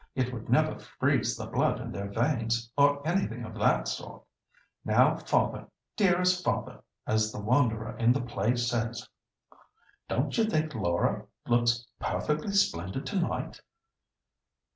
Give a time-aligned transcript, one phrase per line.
[0.15, 4.23] It would never freeze the blood in their veins, or anything of that sort.
[4.83, 9.07] Now 'father, dearest father!' as the Wanderer in the play says,
[10.07, 13.61] don't you think Laura looks perfectly splendid to night?"